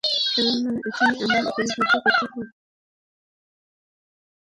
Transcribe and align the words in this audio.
কেননা, 0.33 0.71
এটি 0.79 1.23
আমার 1.23 1.43
অপরিহার্য 1.49 1.95
কর্তব্য। 2.03 2.35